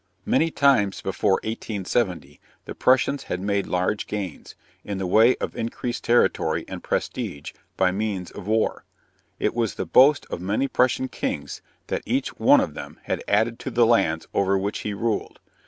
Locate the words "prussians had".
2.73-3.39